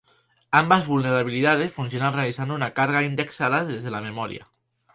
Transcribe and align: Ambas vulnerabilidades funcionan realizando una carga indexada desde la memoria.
Ambas 0.49 0.87
vulnerabilidades 0.87 1.71
funcionan 1.71 2.15
realizando 2.15 2.55
una 2.55 2.73
carga 2.73 3.03
indexada 3.03 3.65
desde 3.65 3.91
la 3.91 4.01
memoria. 4.01 4.49